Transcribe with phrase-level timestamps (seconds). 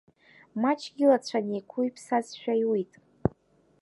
[0.61, 2.91] Маҷк илацәа неиқәиԥсазшәа иуит.